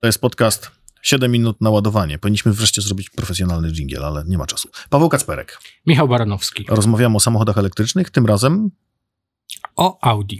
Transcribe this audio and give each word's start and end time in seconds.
To 0.00 0.06
jest 0.06 0.20
podcast 0.20 0.70
7 1.02 1.32
minut 1.32 1.60
na 1.60 1.70
ładowanie. 1.70 2.18
Powinniśmy 2.18 2.52
wreszcie 2.52 2.82
zrobić 2.82 3.10
profesjonalny 3.10 3.72
dżingiel, 3.72 4.04
ale 4.04 4.24
nie 4.26 4.38
ma 4.38 4.46
czasu. 4.46 4.68
Paweł 4.90 5.08
Kacperek. 5.08 5.58
Michał 5.86 6.08
Baranowski. 6.08 6.64
Rozmawiamy 6.68 7.16
o 7.16 7.20
samochodach 7.20 7.58
elektrycznych, 7.58 8.10
tym 8.10 8.26
razem 8.26 8.70
O 9.76 9.98
Audi. 10.04 10.36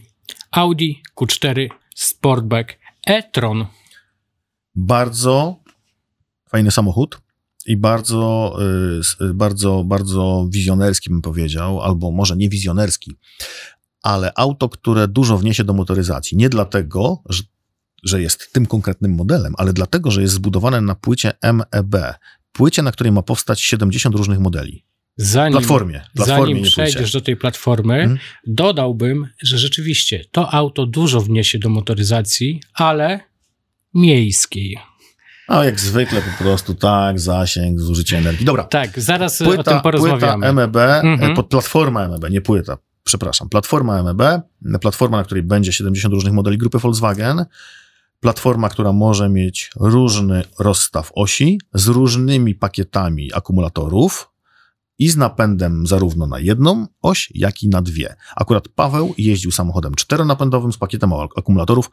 Audi 0.50 1.02
Q4 1.16 1.68
Sportback 1.94 2.78
e-tron. 3.06 3.66
bardzo 4.74 5.56
fajny 6.48 6.70
samochód 6.70 7.18
i 7.66 7.76
bardzo, 7.76 8.56
y, 9.20 9.24
y, 9.24 9.34
bardzo, 9.34 9.84
bardzo 9.84 10.46
wizjonerski 10.50 11.10
bym 11.10 11.22
powiedział, 11.22 11.80
albo 11.80 12.10
może 12.10 12.36
nie 12.36 12.48
wizjonerski, 12.48 13.16
ale 14.02 14.32
auto, 14.36 14.68
które 14.68 15.08
dużo 15.08 15.38
wniesie 15.38 15.64
do 15.64 15.72
motoryzacji. 15.74 16.36
Nie 16.36 16.48
dlatego, 16.48 17.22
że, 17.28 17.42
że 18.04 18.22
jest 18.22 18.52
tym 18.52 18.66
konkretnym 18.66 19.12
modelem, 19.14 19.54
ale 19.58 19.72
dlatego, 19.72 20.10
że 20.10 20.22
jest 20.22 20.34
zbudowane 20.34 20.80
na 20.80 20.94
płycie 20.94 21.32
MEB. 21.42 21.96
Płycie, 22.52 22.82
na 22.82 22.92
której 22.92 23.12
ma 23.12 23.22
powstać 23.22 23.60
70 23.62 24.14
różnych 24.14 24.38
modeli. 24.38 24.84
Zanim, 25.16 25.52
Platformie. 25.58 26.00
Platformie, 26.16 26.42
zanim 26.44 26.56
płycie. 26.58 26.70
przejdziesz 26.70 27.12
do 27.12 27.20
tej 27.20 27.36
platformy, 27.36 27.94
Mhm. 27.94 28.18
dodałbym, 28.46 29.26
że 29.42 29.58
rzeczywiście 29.58 30.24
to 30.30 30.54
auto 30.54 30.86
dużo 30.86 31.20
wniesie 31.20 31.58
do 31.58 31.68
motoryzacji, 31.68 32.60
ale 32.74 33.20
miejskiej. 33.94 34.78
A 35.48 35.64
jak 35.64 35.80
zwykle 35.80 36.22
po 36.22 36.44
prostu 36.44 36.74
tak, 36.74 37.20
zasięg, 37.20 37.80
zużycie 37.80 38.18
energii. 38.18 38.46
Dobra. 38.46 38.64
Tak, 38.64 39.00
zaraz 39.00 39.42
o 39.42 39.44
Płyta, 39.44 39.62
tym 39.72 39.80
porozmawiamy. 39.80 40.46
płyta 40.46 40.52
MEB, 40.52 40.76
Mhm. 40.76 41.32
e, 41.32 41.34
pod 41.34 41.46
platforma 41.48 42.08
MEB, 42.08 42.30
nie 42.30 42.40
płyta, 42.40 42.78
przepraszam, 43.04 43.48
platforma 43.48 44.02
MEB, 44.02 44.42
platforma, 44.80 45.16
na 45.16 45.24
której 45.24 45.42
będzie 45.42 45.72
70 45.72 46.14
różnych 46.14 46.32
modeli 46.32 46.58
grupy 46.58 46.78
Volkswagen, 46.78 47.44
platforma, 48.20 48.68
która 48.68 48.92
może 48.92 49.28
mieć 49.28 49.70
różny 49.76 50.44
rozstaw 50.58 51.10
osi, 51.14 51.60
z 51.74 51.88
różnymi 51.88 52.54
pakietami 52.54 53.32
akumulatorów 53.34 54.30
i 54.98 55.08
z 55.08 55.16
napędem 55.16 55.86
zarówno 55.86 56.26
na 56.26 56.38
jedną 56.38 56.86
oś, 57.02 57.32
jak 57.34 57.62
i 57.62 57.68
na 57.68 57.82
dwie. 57.82 58.16
Akurat 58.36 58.68
Paweł 58.68 59.14
jeździł 59.18 59.50
samochodem 59.50 59.94
czteronapędowym 59.94 60.72
z 60.72 60.76
pakietem 60.76 61.12
akumulatorów 61.36 61.90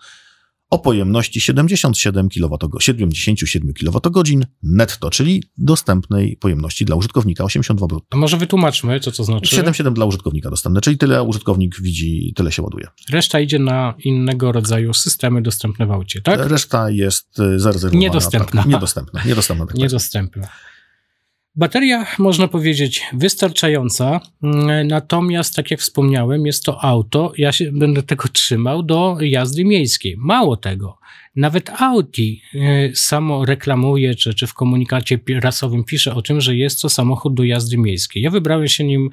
o 0.69 0.79
pojemności 0.79 1.41
77 1.41 2.29
kWh, 2.29 2.81
77 2.81 3.73
kWh 3.73 4.23
netto, 4.63 5.09
czyli 5.09 5.43
dostępnej 5.57 6.37
pojemności 6.37 6.85
dla 6.85 6.95
użytkownika 6.95 7.43
82 7.43 7.87
brutto. 7.87 8.07
To 8.09 8.17
może 8.17 8.37
wytłumaczmy, 8.37 8.99
co 8.99 9.11
to 9.11 9.23
znaczy. 9.23 9.55
7,7 9.55 9.93
dla 9.93 10.05
użytkownika 10.05 10.49
dostępne, 10.49 10.81
czyli 10.81 10.97
tyle 10.97 11.23
użytkownik 11.23 11.81
widzi, 11.81 12.33
tyle 12.35 12.51
się 12.51 12.61
ładuje. 12.61 12.87
Reszta 13.11 13.39
idzie 13.39 13.59
na 13.59 13.93
innego 14.03 14.51
rodzaju 14.51 14.93
systemy 14.93 15.41
dostępne 15.41 15.85
w 15.85 15.91
aucie, 15.91 16.21
tak? 16.21 16.39
Reszta 16.39 16.89
jest 16.89 17.39
y, 17.39 17.59
zarezerwowana. 17.59 18.02
Niedostępna. 18.02 18.61
Tak, 18.61 18.71
niedostępna. 18.71 19.23
Niedostępna, 19.25 19.65
tak 19.65 19.73
powiem. 19.73 19.83
Niedostępna. 19.83 20.47
Bateria, 21.58 22.05
można 22.19 22.47
powiedzieć, 22.47 23.05
wystarczająca, 23.13 24.19
mm, 24.44 24.88
natomiast, 24.88 25.55
tak 25.55 25.72
jak 25.72 25.80
wspomniałem, 25.80 26.45
jest 26.45 26.64
to 26.64 26.83
auto, 26.83 27.31
ja 27.38 27.52
się 27.52 27.72
będę 27.72 28.03
tego 28.03 28.27
trzymał 28.27 28.83
do 28.83 29.17
jazdy 29.22 29.66
miejskiej. 29.66 30.16
Mało 30.17 30.58
tego, 30.58 30.97
nawet 31.38 31.69
Audi 31.81 32.41
y, 32.55 32.91
samo 32.95 33.45
reklamuje, 33.45 34.16
czy, 34.16 34.33
czy 34.33 34.47
w 34.47 34.53
komunikacie 34.53 35.17
prasowym 35.17 35.83
pisze 35.83 36.16
o 36.16 36.21
tym, 36.21 36.41
że 36.41 36.55
jest 36.55 36.81
to 36.81 36.89
samochód 36.89 37.33
do 37.33 37.43
jazdy 37.43 37.77
miejskiej. 37.77 38.23
Ja 38.23 38.30
wybrałem 38.30 38.67
się 38.67 38.83
nim, 38.83 39.09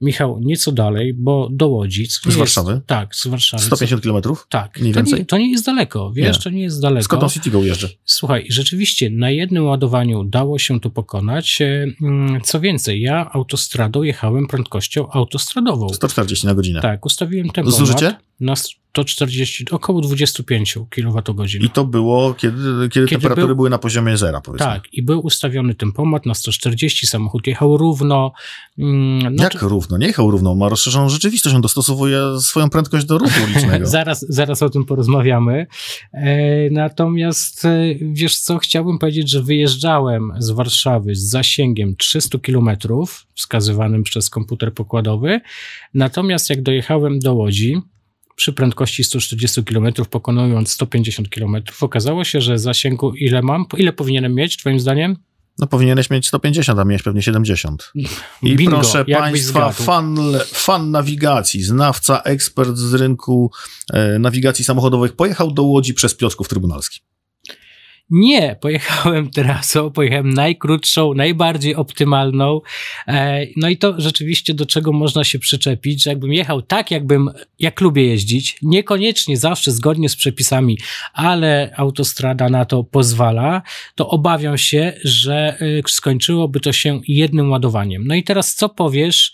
Michał, 0.00 0.40
nieco 0.42 0.72
dalej, 0.72 1.14
bo 1.14 1.48
do 1.52 1.68
Łodzi. 1.68 2.06
Z 2.06 2.26
jest- 2.26 2.38
Warszawy? 2.38 2.80
Tak, 2.86 3.14
z 3.14 3.26
Warszawy. 3.26 3.62
150 3.62 4.02
km? 4.02 4.34
Tak, 4.48 4.80
Mniej 4.80 4.92
to 4.94 5.00
nie, 5.00 5.04
więcej? 5.06 5.26
to 5.26 5.38
nie 5.38 5.50
jest 5.50 5.66
daleko, 5.66 6.12
wiesz, 6.12 6.36
Nie. 6.36 6.42
to 6.42 6.50
nie 6.50 6.62
jest 6.62 6.82
daleko. 6.82 7.04
Skąd 7.04 7.22
on 7.22 7.28
Citigo 7.28 7.62
jeżdżę? 7.64 7.88
Słuchaj, 8.04 8.46
rzeczywiście 8.48 9.10
na 9.10 9.30
jednym 9.30 9.66
ładowaniu 9.66 10.24
dało 10.24 10.58
się 10.58 10.80
to 10.80 10.90
pokonać. 10.90 11.60
E, 11.62 11.86
mm, 12.02 12.40
Co 12.40 12.60
więcej, 12.60 13.00
ja 13.00 13.30
autostradą 13.32 14.02
jechałem 14.02 14.46
prędkością 14.46 15.10
autostradową. 15.10 15.88
140 15.88 16.46
na 16.46 16.54
godzinę. 16.54 16.80
Tak, 16.80 17.06
ustawiłem 17.06 17.50
tempomat 17.50 17.78
Zużycie? 17.78 18.14
na 18.40 18.54
140, 18.90 19.64
około 19.70 20.00
25 20.00 20.78
kWh. 20.90 21.54
I 21.60 21.70
to 21.70 21.84
było, 21.84 22.34
kiedy, 22.34 22.88
kiedy, 22.88 23.06
temperatury 23.06 23.46
był- 23.46 23.56
były 23.56 23.70
na 23.70 23.78
poziomie 23.78 24.16
zera, 24.16 24.40
powiedzmy. 24.40 24.66
Tak, 24.66 24.94
i 24.94 25.02
był 25.02 25.20
ustawiony 25.20 25.74
tempomat 25.74 26.26
na 26.26 26.34
140, 26.34 27.06
samochód 27.06 27.46
jechał 27.46 27.76
równo. 27.76 28.32
No, 28.78 29.42
Jak 29.42 29.62
równo? 29.62 29.98
Nie 29.98 30.06
jechał 30.06 30.30
równo, 30.30 30.54
ma 30.54 30.68
rozszerzoną 30.68 31.08
rzeczywistość, 31.08 31.54
on 31.54 31.60
dostosowuje 31.62 32.20
swoją 32.40 32.70
prędkość 32.70 33.06
do 33.06 33.18
ruchu 33.18 33.40
ulicznego. 33.44 33.86
Zaraz, 33.86 34.26
zaraz 34.28 34.62
o 34.62 34.70
tym 34.70 34.84
porozmawiamy. 34.84 35.66
E, 36.12 36.70
natomiast 36.70 37.64
e, 37.64 37.94
wiesz 38.00 38.38
co, 38.38 38.58
chciałbym 38.58 38.98
powiedzieć, 38.98 39.30
że 39.30 39.42
wyjeżdżałem 39.42 40.32
z 40.38 40.50
Warszawy 40.50 41.14
z 41.14 41.30
zasięgiem 41.30 41.96
300 41.96 42.38
km, 42.38 42.70
wskazywanym 43.34 44.02
przez 44.02 44.30
komputer 44.30 44.74
pokładowy. 44.74 45.40
Natomiast 45.94 46.50
jak 46.50 46.62
dojechałem 46.62 47.18
do 47.18 47.34
Łodzi, 47.34 47.76
przy 48.40 48.52
prędkości 48.52 49.04
140 49.04 49.64
km, 49.64 49.92
pokonując 50.10 50.72
150 50.72 51.28
km, 51.28 51.56
okazało 51.80 52.24
się, 52.24 52.40
że 52.40 52.58
zasięgu 52.58 53.14
ile 53.14 53.42
mam? 53.42 53.66
Ile 53.76 53.92
powinienem 53.92 54.34
mieć, 54.34 54.56
Twoim 54.56 54.80
zdaniem? 54.80 55.16
No 55.58 55.66
powinieneś 55.66 56.10
mieć 56.10 56.28
150, 56.28 56.78
a 56.78 56.84
miałeś 56.84 57.02
pewnie 57.02 57.22
70. 57.22 57.92
I 58.42 58.56
Bingo, 58.56 58.76
proszę 58.76 59.04
Państwa, 59.04 59.72
fan, 59.72 60.18
fan 60.46 60.90
nawigacji, 60.90 61.62
znawca, 61.62 62.22
ekspert 62.22 62.76
z 62.76 62.94
rynku 62.94 63.50
e, 63.92 64.18
nawigacji 64.18 64.64
samochodowych 64.64 65.12
pojechał 65.12 65.52
do 65.52 65.62
Łodzi 65.62 65.94
przez 65.94 66.14
Piotrków 66.14 66.48
Trybunalski. 66.48 67.00
Nie, 68.10 68.56
pojechałem 68.60 69.30
trasą, 69.40 69.90
pojechałem 69.90 70.30
najkrótszą, 70.30 71.14
najbardziej 71.14 71.74
optymalną. 71.74 72.60
E, 73.08 73.46
No 73.56 73.68
i 73.68 73.76
to 73.76 73.94
rzeczywiście 73.98 74.54
do 74.54 74.66
czego 74.66 74.92
można 74.92 75.24
się 75.24 75.38
przyczepić, 75.38 76.02
że 76.02 76.10
jakbym 76.10 76.32
jechał 76.32 76.62
tak, 76.62 76.90
jakbym, 76.90 77.30
jak 77.58 77.80
lubię 77.80 78.04
jeździć, 78.04 78.56
niekoniecznie 78.62 79.36
zawsze 79.36 79.72
zgodnie 79.72 80.08
z 80.08 80.16
przepisami, 80.16 80.78
ale 81.12 81.74
autostrada 81.76 82.48
na 82.48 82.64
to 82.64 82.84
pozwala, 82.84 83.62
to 83.94 84.08
obawiam 84.08 84.58
się, 84.58 84.92
że 85.04 85.56
y, 85.62 85.82
skończyłoby 85.88 86.60
to 86.60 86.72
się 86.72 87.00
jednym 87.08 87.50
ładowaniem. 87.50 88.06
No 88.06 88.14
i 88.14 88.24
teraz 88.24 88.54
co 88.54 88.68
powiesz, 88.68 89.32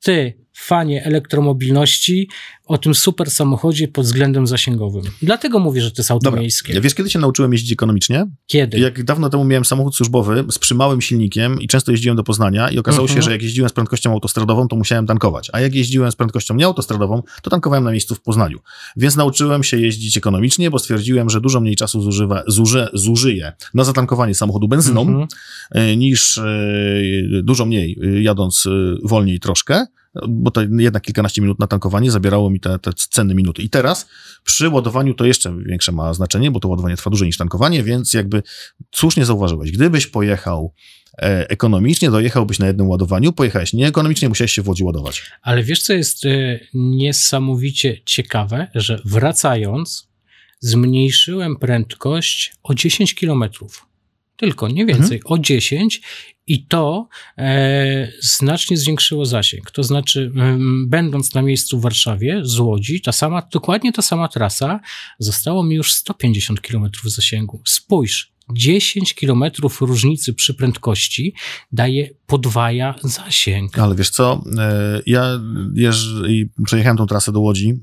ty, 0.00 0.45
fanie 0.56 1.04
elektromobilności, 1.04 2.28
o 2.66 2.78
tym 2.78 2.94
super 2.94 3.30
samochodzie 3.30 3.88
pod 3.88 4.04
względem 4.04 4.46
zasięgowym? 4.46 5.02
Dlatego 5.22 5.58
mówię, 5.58 5.80
że 5.82 5.90
to 5.90 6.02
jest 6.02 6.10
auto 6.10 6.24
Dobra, 6.24 6.40
miejskie. 6.40 6.80
wiesz 6.80 6.94
kiedy 6.94 7.10
się 7.10 7.18
nauczyłem 7.18 7.52
jeździć 7.52 7.72
ekonomicznie? 7.72 8.26
Kiedy? 8.46 8.78
Jak 8.78 9.04
dawno 9.04 9.28
temu 9.30 9.44
miałem 9.44 9.64
samochód 9.64 9.96
służbowy 9.96 10.44
z 10.50 10.58
przymałym 10.58 11.00
silnikiem 11.00 11.60
i 11.60 11.66
często 11.68 11.92
jeździłem 11.92 12.16
do 12.16 12.24
Poznania 12.24 12.70
i 12.70 12.78
okazało 12.78 13.02
Mhm. 13.04 13.16
się, 13.18 13.22
że 13.24 13.32
jak 13.32 13.42
jeździłem 13.42 13.68
z 13.70 13.72
prędkością 13.72 14.12
autostradową, 14.12 14.68
to 14.68 14.76
musiałem 14.76 15.06
tankować, 15.06 15.50
a 15.52 15.60
jak 15.60 15.74
jeździłem 15.74 16.12
z 16.12 16.16
prędkością 16.16 16.54
nieautostradową, 16.54 17.22
to 17.42 17.50
tankowałem 17.50 17.84
na 17.84 17.90
miejscu 17.90 18.14
w 18.14 18.20
Poznaniu. 18.20 18.58
Więc 18.96 19.16
nauczyłem 19.16 19.64
się 19.64 19.76
jeździć 19.80 20.16
ekonomicznie, 20.16 20.70
bo 20.70 20.78
stwierdziłem, 20.78 21.30
że 21.30 21.40
dużo 21.40 21.60
mniej 21.60 21.76
czasu 21.76 22.02
zużywa, 22.02 22.42
zuży, 22.46 22.88
zużyję 22.94 23.52
na 23.74 23.84
zatankowanie 23.84 24.34
samochodu 24.34 24.68
benzyną, 24.68 25.00
Mhm. 25.00 25.26
y, 25.90 25.96
niż 25.96 26.36
y, 26.36 27.40
dużo 27.44 27.66
mniej 27.66 27.98
y, 28.04 28.22
jadąc 28.22 28.64
wolniej 29.04 29.40
troszkę, 29.40 29.86
bo 30.28 30.50
to 30.50 30.62
jednak 30.78 31.02
kilkanaście 31.02 31.42
minut 31.42 31.58
na 31.58 31.66
tankowanie 31.66 32.10
zabierało 32.10 32.50
mi 32.50 32.60
te, 32.60 32.78
te 32.78 32.92
cenne 32.92 33.34
minuty. 33.34 33.62
I 33.62 33.70
teraz 33.70 34.08
przy 34.44 34.68
ładowaniu 34.68 35.14
to 35.14 35.24
jeszcze 35.24 35.56
większe 35.66 35.92
ma 35.92 36.14
znaczenie, 36.14 36.50
bo 36.50 36.60
to 36.60 36.68
ładowanie 36.68 36.96
trwa 36.96 37.10
dłużej 37.10 37.26
niż 37.26 37.36
tankowanie, 37.36 37.82
więc 37.82 38.14
jakby 38.14 38.42
słusznie 38.94 39.24
zauważyłeś, 39.24 39.70
gdybyś 39.70 40.06
pojechał 40.06 40.72
e, 41.22 41.50
ekonomicznie, 41.50 42.10
dojechałbyś 42.10 42.58
na 42.58 42.66
jednym 42.66 42.88
ładowaniu, 42.88 43.32
pojechałeś 43.32 43.72
nieekonomicznie, 43.72 44.28
musiałeś 44.28 44.52
się 44.52 44.62
w 44.62 44.68
Łodzi 44.68 44.84
ładować. 44.84 45.22
Ale 45.42 45.62
wiesz, 45.62 45.82
co 45.82 45.92
jest 45.92 46.24
y, 46.24 46.60
niesamowicie 46.74 48.00
ciekawe, 48.04 48.66
że 48.74 49.00
wracając, 49.04 50.08
zmniejszyłem 50.60 51.56
prędkość 51.56 52.52
o 52.62 52.74
10 52.74 53.14
km. 53.14 53.44
Tylko, 54.36 54.68
nie 54.68 54.86
więcej, 54.86 55.20
o 55.24 55.38
10 55.38 56.00
i 56.46 56.66
to 56.66 57.08
e, 57.38 58.12
znacznie 58.20 58.76
zwiększyło 58.76 59.26
zasięg. 59.26 59.70
To 59.70 59.82
znaczy, 59.82 60.32
em, 60.36 60.86
będąc 60.88 61.34
na 61.34 61.42
miejscu 61.42 61.78
w 61.78 61.82
Warszawie 61.82 62.40
z 62.44 62.58
Łodzi, 62.58 63.00
ta 63.00 63.12
sama, 63.12 63.42
dokładnie 63.52 63.92
ta 63.92 64.02
sama 64.02 64.28
trasa, 64.28 64.80
zostało 65.18 65.64
mi 65.64 65.76
już 65.76 65.92
150 65.92 66.60
km 66.60 66.90
zasięgu. 67.04 67.62
Spójrz, 67.64 68.32
10 68.52 69.14
km 69.14 69.44
różnicy 69.80 70.34
przy 70.34 70.54
prędkości 70.54 71.34
daje 71.72 72.10
podwaja 72.26 72.94
zasięg. 73.02 73.78
Ale 73.78 73.94
wiesz 73.94 74.10
co, 74.10 74.44
e, 74.58 75.02
ja 75.06 75.40
jeżdż, 75.74 76.06
przejechałem 76.64 76.96
tą 76.96 77.06
trasę 77.06 77.32
do 77.32 77.40
Łodzi 77.40 77.74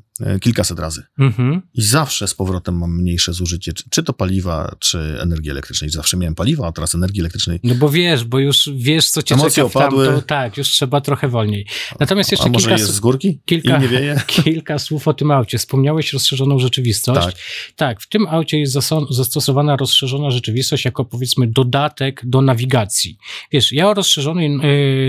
kilkaset 0.41 0.79
razy. 0.79 1.03
Mhm. 1.19 1.61
I 1.73 1.81
zawsze 1.81 2.27
z 2.27 2.33
powrotem 2.33 2.77
mam 2.77 2.97
mniejsze 3.01 3.33
zużycie, 3.33 3.73
czy, 3.73 3.83
czy 3.89 4.03
to 4.03 4.13
paliwa, 4.13 4.75
czy 4.79 5.17
energii 5.21 5.51
elektrycznej. 5.51 5.89
Zawsze 5.89 6.17
miałem 6.17 6.35
paliwa, 6.35 6.67
a 6.67 6.71
teraz 6.71 6.95
energii 6.95 7.19
elektrycznej. 7.21 7.59
No 7.63 7.75
bo 7.75 7.89
wiesz, 7.89 8.23
bo 8.23 8.39
już 8.39 8.69
wiesz, 8.75 9.09
co 9.09 9.21
cię 9.21 9.35
Emocje 9.35 9.63
czeka 9.63 9.79
opadły. 9.79 10.21
tak, 10.27 10.57
już 10.57 10.67
trzeba 10.67 11.01
trochę 11.01 11.27
wolniej. 11.27 11.65
Natomiast 11.99 12.31
jeszcze 12.31 12.45
A 12.45 12.49
może 12.49 12.67
kilka, 12.69 12.81
jest 12.81 12.93
z 12.93 12.99
górki? 12.99 13.39
kilka- 13.45 13.77
I 13.77 13.81
nie 13.81 13.87
wieje? 13.87 14.21
kilka 14.43 14.79
słów 14.79 15.07
o 15.07 15.13
tym 15.13 15.31
aucie. 15.31 15.57
Wspomniałeś 15.57 16.13
rozszerzoną 16.13 16.59
rzeczywistość. 16.59 17.25
Tak. 17.27 17.35
Tak, 17.75 18.01
w 18.01 18.09
tym 18.09 18.27
aucie 18.27 18.59
jest 18.59 18.73
zastosowana 19.09 19.75
rozszerzona 19.77 20.31
rzeczywistość 20.31 20.85
jako 20.85 21.05
powiedzmy 21.05 21.47
dodatek 21.47 22.21
do 22.23 22.41
nawigacji. 22.41 23.17
Wiesz, 23.51 23.71
ja 23.71 23.89
o 23.89 23.93
rozszerzonej 23.93 24.59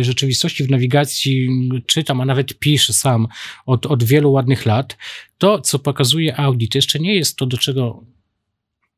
y, 0.00 0.04
rzeczywistości 0.04 0.64
w 0.64 0.70
nawigacji 0.70 1.48
czytam, 1.86 2.20
a 2.20 2.24
nawet 2.24 2.58
piszę 2.58 2.92
sam 2.92 3.26
od, 3.66 3.86
od 3.86 4.04
wielu 4.04 4.32
ładnych 4.32 4.66
lat. 4.66 4.96
To, 5.38 5.60
co 5.60 5.78
pokazuje 5.78 6.36
Audi, 6.36 6.68
to 6.68 6.78
jeszcze 6.78 6.98
nie 6.98 7.14
jest 7.14 7.36
to, 7.36 7.46
do 7.46 7.58
czego 7.58 8.04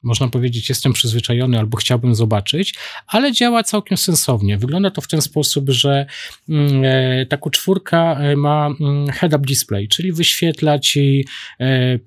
można 0.06 0.29
powiedzieć, 0.29 0.69
jestem 0.69 0.93
przyzwyczajony 0.93 1.58
albo 1.58 1.76
chciałbym 1.76 2.14
zobaczyć, 2.14 2.75
ale 3.06 3.32
działa 3.32 3.62
całkiem 3.62 3.99
sensownie. 3.99 4.58
Wygląda 4.58 4.91
to 4.91 5.00
w 5.00 5.08
ten 5.08 5.23
sposób, 5.23 5.70
że 5.70 6.06
mm, 6.49 6.82
e, 6.85 7.26
ta 7.26 7.38
czwórka 7.50 8.19
e, 8.20 8.37
ma 8.37 8.70
mm, 8.81 9.08
head-up 9.08 9.47
display, 9.47 9.88
czyli 9.88 10.12
wyświetla 10.12 10.79
ci 10.79 11.26
e, 11.61 11.99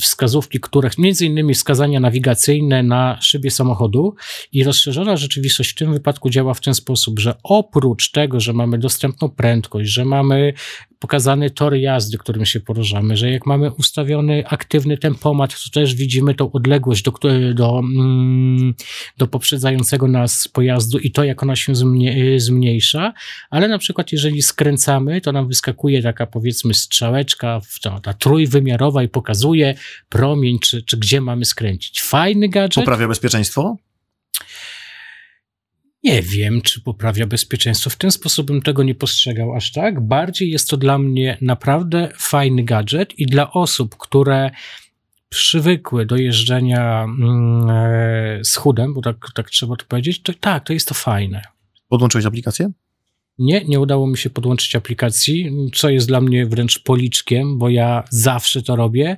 wskazówki, 0.00 0.60
które, 0.60 0.90
między 0.98 1.26
innymi 1.26 1.54
wskazania 1.54 2.00
nawigacyjne 2.00 2.82
na 2.82 3.18
szybie 3.20 3.50
samochodu 3.50 4.14
i 4.52 4.64
rozszerzona 4.64 5.16
rzeczywistość 5.16 5.70
w 5.70 5.74
tym 5.74 5.92
wypadku 5.92 6.30
działa 6.30 6.54
w 6.54 6.60
ten 6.60 6.74
sposób, 6.74 7.18
że 7.18 7.34
oprócz 7.42 8.10
tego, 8.10 8.40
że 8.40 8.52
mamy 8.52 8.78
dostępną 8.78 9.28
prędkość, 9.28 9.90
że 9.90 10.04
mamy 10.04 10.52
pokazany 11.04 11.50
tor 11.50 11.74
jazdy, 11.74 12.18
którym 12.18 12.46
się 12.46 12.60
poruszamy, 12.60 13.16
że 13.16 13.30
jak 13.30 13.46
mamy 13.46 13.70
ustawiony 13.70 14.46
aktywny 14.46 14.98
tempomat, 14.98 15.64
to 15.64 15.70
też 15.70 15.94
widzimy 15.94 16.34
tą 16.34 16.52
odległość 16.52 17.02
do, 17.02 17.12
do, 17.54 17.78
mm, 17.78 18.74
do 19.18 19.26
poprzedzającego 19.26 20.08
nas 20.08 20.48
pojazdu 20.48 20.98
i 20.98 21.10
to, 21.10 21.24
jak 21.24 21.42
ona 21.42 21.56
się 21.56 21.74
zmnie, 21.74 22.40
zmniejsza, 22.40 23.12
ale 23.50 23.68
na 23.68 23.78
przykład 23.78 24.12
jeżeli 24.12 24.42
skręcamy, 24.42 25.20
to 25.20 25.32
nam 25.32 25.48
wyskakuje 25.48 26.02
taka 26.02 26.26
powiedzmy 26.26 26.74
strzałeczka, 26.74 27.60
ta, 27.82 28.00
ta 28.00 28.14
trójwymiarowa 28.14 29.02
i 29.02 29.08
pokazuje 29.08 29.74
promień, 30.08 30.58
czy, 30.58 30.82
czy 30.82 30.96
gdzie 30.96 31.20
mamy 31.20 31.44
skręcić. 31.44 32.02
Fajny 32.02 32.48
gadżet. 32.48 32.84
Poprawia 32.84 33.08
bezpieczeństwo? 33.08 33.76
Nie 36.04 36.22
wiem, 36.22 36.62
czy 36.62 36.80
poprawia 36.80 37.26
bezpieczeństwo. 37.26 37.90
W 37.90 37.96
ten 37.96 38.10
sposób 38.10 38.46
bym 38.46 38.62
tego 38.62 38.82
nie 38.82 38.94
postrzegał 38.94 39.54
aż 39.54 39.72
tak. 39.72 40.00
Bardziej 40.00 40.50
jest 40.50 40.68
to 40.68 40.76
dla 40.76 40.98
mnie 40.98 41.38
naprawdę 41.40 42.08
fajny 42.18 42.64
gadżet 42.64 43.18
i 43.18 43.26
dla 43.26 43.52
osób, 43.52 43.96
które 43.96 44.50
przywykły 45.28 46.06
do 46.06 46.16
jeżdżenia 46.16 47.04
mm, 47.04 47.70
e, 47.70 48.44
z 48.44 48.56
chudem, 48.56 48.94
bo 48.94 49.00
tak, 49.00 49.16
tak 49.34 49.50
trzeba 49.50 49.76
to 49.76 49.84
powiedzieć, 49.88 50.22
to 50.22 50.32
tak, 50.40 50.66
to 50.66 50.72
jest 50.72 50.88
to 50.88 50.94
fajne. 50.94 51.42
Podłączyłeś 51.88 52.26
aplikację? 52.26 52.70
Nie, 53.38 53.64
nie 53.64 53.80
udało 53.80 54.06
mi 54.06 54.18
się 54.18 54.30
podłączyć 54.30 54.76
aplikacji, 54.76 55.50
co 55.74 55.90
jest 55.90 56.08
dla 56.08 56.20
mnie 56.20 56.46
wręcz 56.46 56.78
policzkiem, 56.82 57.58
bo 57.58 57.68
ja 57.68 58.04
zawsze 58.10 58.62
to 58.62 58.76
robię, 58.76 59.16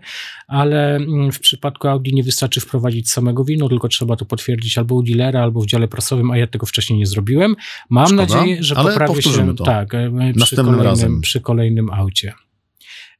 ale 0.48 0.96
mm, 0.96 1.32
w 1.32 1.40
przypadku 1.40 1.88
Audi 1.88 2.14
nie 2.14 2.22
wystarczy 2.22 2.60
wprowadzić 2.60 3.10
samego 3.10 3.44
winu, 3.44 3.68
tylko 3.68 3.88
trzeba 3.88 4.16
to 4.16 4.24
potwierdzić 4.24 4.78
albo 4.78 4.94
u 4.94 5.02
dealera, 5.02 5.42
albo 5.42 5.60
w 5.60 5.66
dziale 5.66 5.88
prasowym, 5.88 6.30
a 6.30 6.38
ja 6.38 6.46
tego 6.46 6.66
wcześniej 6.66 6.98
nie 6.98 7.06
zrobiłem. 7.06 7.56
Mam 7.90 8.06
Szkoda, 8.06 8.22
nadzieję, 8.22 8.62
że 8.62 8.76
ale 8.76 8.90
poprawi 8.90 9.22
się 9.22 9.54
to. 9.56 9.64
tak, 9.64 9.94
e, 9.94 10.10
przy 10.44 10.56
kolejnym, 10.56 10.80
razem. 10.82 11.20
przy 11.20 11.40
kolejnym 11.40 11.90
aucie. 11.90 12.32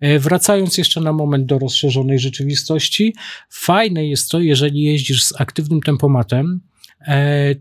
E, 0.01 0.19
Wracając 0.19 0.79
jeszcze 0.79 1.01
na 1.01 1.13
moment 1.13 1.47
do 1.47 1.59
rozszerzonej 1.59 2.19
rzeczywistości, 2.19 3.15
fajne 3.51 4.07
jest 4.07 4.31
to, 4.31 4.41
jeżeli 4.41 4.83
jeździsz 4.83 5.25
z 5.25 5.41
aktywnym 5.41 5.81
tempomatem, 5.81 6.61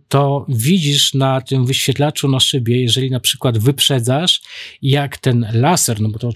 to 0.08 0.46
widzisz 0.50 1.14
na 1.14 1.42
tym 1.42 1.66
wyświetlaczu 1.66 2.28
na 2.28 2.40
szybie, 2.40 2.82
jeżeli 2.82 3.12
na 3.12 3.20
przykład 3.20 3.58
wyprzedzasz, 3.58 4.42
jak 4.82 5.18
ten 5.18 5.48
laser, 5.54 6.02
no 6.02 6.10
bo 6.10 6.20
to, 6.20 6.30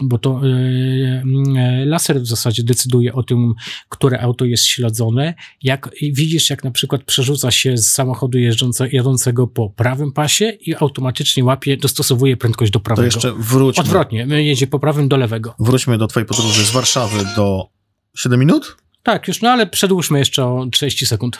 bo 0.00 0.18
to 0.18 0.40
e, 0.46 1.22
e, 1.58 1.84
laser 1.86 2.20
w 2.20 2.26
zasadzie 2.26 2.62
decyduje 2.62 3.12
o 3.12 3.22
tym, 3.22 3.54
które 3.88 4.20
auto 4.20 4.44
jest 4.44 4.64
śledzone, 4.64 5.34
jak 5.62 5.90
widzisz, 6.02 6.50
jak 6.50 6.64
na 6.64 6.70
przykład 6.70 7.04
przerzuca 7.04 7.50
się 7.50 7.76
z 7.76 7.88
samochodu 7.88 8.38
jeżdżące, 8.38 8.88
jadącego 8.88 9.46
po 9.46 9.70
prawym 9.70 10.12
pasie 10.12 10.48
i 10.60 10.74
automatycznie 10.74 11.44
łapie, 11.44 11.76
dostosowuje 11.76 12.36
prędkość 12.36 12.72
do 12.72 12.78
To 12.78 12.84
prawego. 12.84 13.06
jeszcze 13.06 13.32
wróćmy. 13.32 13.80
Odwrotnie, 13.80 14.26
jedzie 14.30 14.66
po 14.66 14.78
prawym 14.78 15.08
do 15.08 15.16
lewego. 15.16 15.54
Wróćmy 15.58 15.98
do 15.98 16.06
twojej 16.06 16.26
podróży 16.26 16.64
z 16.64 16.70
Warszawy 16.70 17.24
do 17.36 17.68
7 18.16 18.40
minut? 18.40 18.76
Tak, 19.02 19.28
już, 19.28 19.42
no 19.42 19.50
ale 19.50 19.66
przedłużmy 19.66 20.18
jeszcze 20.18 20.44
o 20.44 20.66
30 20.72 21.06
sekund. 21.06 21.38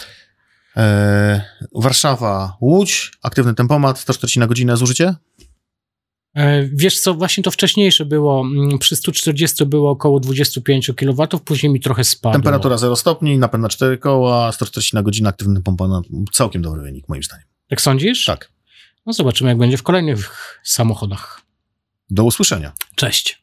Eee, 0.76 1.40
Warszawa, 1.74 2.56
Łódź, 2.60 3.12
aktywny 3.22 3.54
tempomat, 3.54 3.98
140 3.98 4.38
na 4.38 4.46
godzinę 4.46 4.76
zużycie? 4.76 5.14
E, 6.34 6.62
Wiesz 6.72 7.00
co, 7.00 7.14
właśnie 7.14 7.42
to 7.42 7.50
wcześniejsze 7.50 8.04
było, 8.04 8.40
mm, 8.40 8.78
przy 8.78 8.96
140 8.96 9.66
było 9.66 9.90
około 9.90 10.20
25 10.20 10.90
kW, 10.96 11.26
później 11.44 11.72
mi 11.72 11.80
trochę 11.80 12.04
spadło. 12.04 12.32
Temperatura 12.32 12.78
0 12.78 12.96
stopni, 12.96 13.38
napęd 13.38 13.62
na 13.62 13.69
4 13.69 13.98
koła, 13.98 14.52
140 14.52 14.96
na 14.96 15.02
godzinę, 15.02 15.28
aktywny 15.28 15.62
tempomat. 15.62 16.04
Całkiem 16.32 16.62
dobry 16.62 16.82
wynik, 16.82 17.08
moim 17.08 17.22
zdaniem. 17.22 17.46
Jak 17.70 17.80
sądzisz? 17.80 18.24
Tak. 18.24 18.52
No 19.06 19.12
zobaczymy, 19.12 19.50
jak 19.50 19.58
będzie 19.58 19.76
w 19.76 19.82
kolejnych 19.82 20.60
samochodach. 20.64 21.40
Do 22.10 22.24
usłyszenia. 22.24 22.72
Cześć. 22.94 23.42